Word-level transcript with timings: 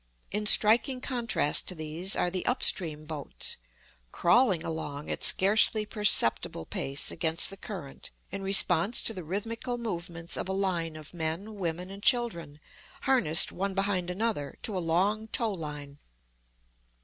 In 0.31 0.47
striking 0.47 0.99
contrast 0.99 1.67
to 1.67 1.75
these, 1.75 2.15
are 2.15 2.31
the 2.31 2.43
up 2.47 2.63
stream 2.63 3.05
boats, 3.05 3.57
crawling 4.11 4.63
along 4.65 5.11
at 5.11 5.23
scarcely 5.23 5.85
perceptible 5.85 6.65
pace 6.65 7.11
against 7.11 7.51
the 7.51 7.55
current, 7.57 8.09
in 8.31 8.41
response 8.41 9.03
to 9.03 9.13
the 9.13 9.23
rhythmical 9.23 9.77
movements 9.77 10.37
of 10.37 10.49
a 10.49 10.53
line 10.53 10.95
of 10.95 11.13
men, 11.13 11.53
women, 11.53 11.91
and 11.91 12.01
children 12.01 12.59
harnessed 13.01 13.51
one 13.51 13.75
behind 13.75 14.09
another 14.09 14.57
to 14.63 14.75
a 14.75 14.79
long 14.79 15.27
tow 15.27 15.51
line. 15.53 15.99